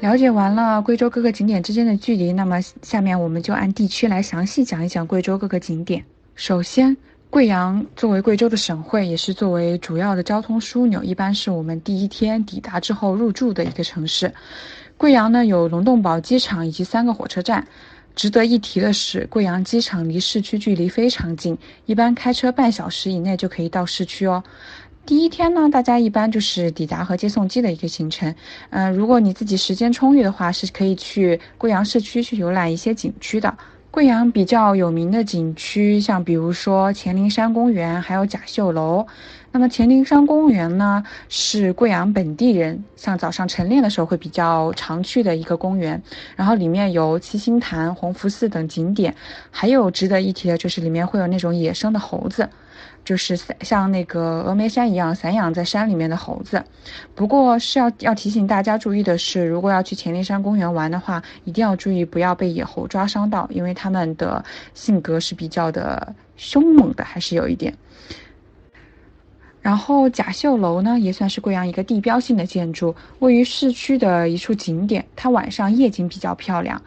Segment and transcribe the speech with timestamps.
[0.00, 6.02] 了解完了贵州各个景点之间的距离，那么下面我们就按地区来详细讲一讲贵州各个景点。
[6.34, 6.96] 首先，
[7.28, 14.32] 贵阳作为贵州的省会，也是作为主要的交通枢纽，一般是我们第一天抵达之后入住的一个城市。
[14.96, 17.66] 贵阳呢有龙洞堡机场以及三个火车站。
[18.16, 24.42] 值得一提的是，贵阳机场离市区距离非常近，一般开车半小时以内就可以到市区哦。
[25.10, 28.32] 第一天呢，大家一般就是抵达和接送机的一个行程。
[28.70, 33.52] 嗯，如果你自己时间充裕的话，是可以去贵阳市区去游览一些景区的。
[33.90, 39.04] 贵阳比较有名的景区，像比如说黔灵山公园，还有甲秀楼。
[39.50, 46.00] 那么黔灵山公园呢，是贵阳本地人像早上晨练的时候会比较常去的一个公园。
[46.36, 49.12] 然后里面有七星潭、洪福寺等景点，
[49.50, 52.48] 还有值得一提的就是里面会有那种野生的猴子。
[53.04, 56.62] 就是像那个峨眉山一样散养在山里面的猴子，
[57.14, 67.74] 不过是要要提醒大家注意的是，如果要去黔灵山公园玩的话，一定要注意不要被野猴抓伤到，因为它们的性格是比较的凶猛的，还是有一点。
[69.60, 76.80] 然后甲秀楼呢，也算是贵阳一个地标性的建筑，位于市区的一处景点，它晚上夜景比较漂亮。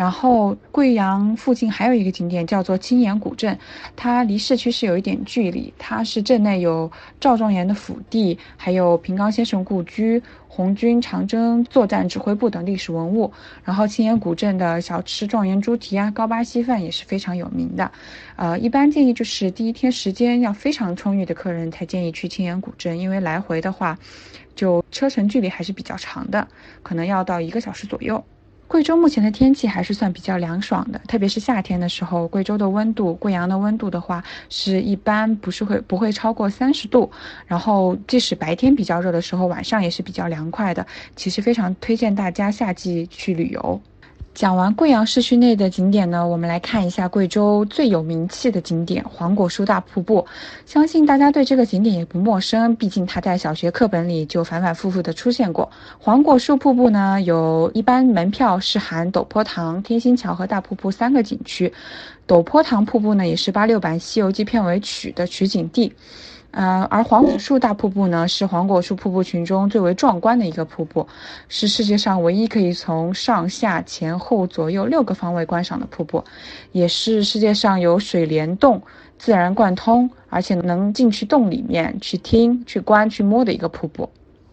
[0.00, 3.58] 然后贵阳附近还有一个景点叫做青岩古镇，
[3.94, 5.74] 它离市区是有一点距离。
[5.78, 13.30] 它是镇内有赵庄园的府邸，还有平冈先生故居、红军长征作战指挥部等历史文物。
[13.62, 17.92] 然后青岩古镇的小吃状元猪蹄啊、高巴稀饭也是非常有名的。
[18.36, 23.98] 呃，一般建议就是第一天时间要非常充裕的客人才建议去青岩古镇，因为来回的话，
[24.54, 26.48] 就车程距离还是比较长的，
[26.82, 28.24] 可能要到一个小时左右。
[28.70, 37.10] 贵州目前的天气还是算比较凉爽的，特别是夏天的时候，贵州的温度，贵阳的温度的话，是一般不是会不会超过三十度，
[37.48, 40.86] 然后即使白天比较热的时候，晚上也是比较凉快的。
[41.16, 43.82] 其实非常推荐大家夏季去旅游。
[44.40, 50.26] 讲完贵阳市区内的景点呢，我们来看一下贵州最有名气的景点——黄果树大瀑布。
[50.64, 55.70] 相信大家对这个景点也不陌生，毕竟它在小学课本里就反反复复的出现过。
[55.98, 61.70] 黄果树瀑布呢，有一般门票是含陡坡塘、天心桥和大瀑布三个景区。
[62.26, 65.92] 陡坡塘瀑布呢，也是八六版《西游记》片尾曲的取景地。
[66.52, 71.06] 呃，而黄果树大瀑布呢，是黄果树瀑布群中最为壮观的一个瀑布，
[71.48, 76.24] 是世界上唯一可以从上下前后左右六个方位观赏的瀑布，
[76.72, 78.82] 也是世界上有水帘洞、
[79.16, 84.10] 自然贯通，而且能进去洞里面去听、去观、去摸的一个瀑布。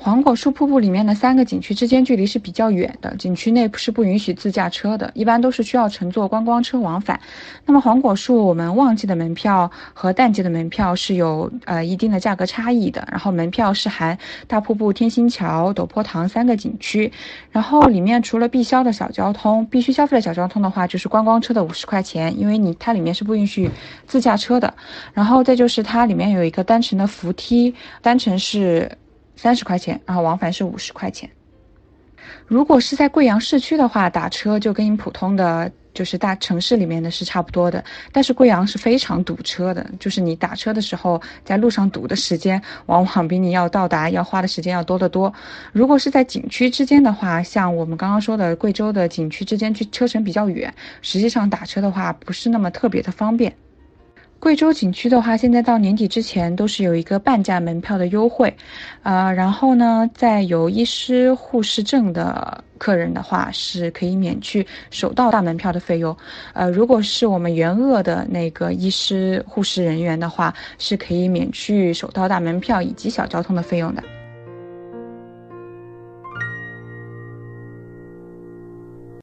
[0.00, 7.20] 黄果树瀑布里面的三个景区之间距离是比较远的，景区内是不允许自驾车的，一般都是需要乘坐观光车往返。
[7.66, 13.06] 那么黄果树我们旺季的门票和淡季的门票是有呃一定的价格差异的。
[13.10, 14.16] 然后门票是含
[14.46, 17.12] 大瀑布、天心桥、陡坡塘三个景区，
[17.50, 23.68] 然后里面除了必消的小交通，必须消费的小交通的话就是观光车的五十块钱，因为你它里面是不允许
[24.06, 24.72] 自驾车的。
[25.12, 28.88] 然后再就是它里面有一个单程的扶梯，单程是。
[29.38, 31.30] 三十块钱，然后往返是五十块钱。
[32.46, 37.82] 如果是在贵阳市区的话，打车就跟你普通的就是大城市里面的是差不多的。
[38.10, 45.32] 但是贵阳是非常堵车的，就是你打车的时候，在路上堵的时间，往往比你要到达要花的时间要多得多。
[45.72, 53.54] 如果是在景区之间的话，像我们刚刚说的贵州的景区之间去车程比较远，实际上打车的话不是那么特别的方便。
[54.40, 58.56] 贵州景区的话，现在到年底之前都是有一个半价门票的优惠，
[59.02, 66.16] 呃，然后呢，在有医师、护士证的客人的话，是可以免去首道大门票的费用，
[66.52, 74.02] 呃，如果是我们援鄂的那个医师、护士人员的话，是可以免去首道大门票以及小交通的费用的。